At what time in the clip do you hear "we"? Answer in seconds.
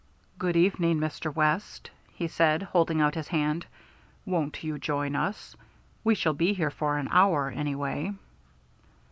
6.03-6.15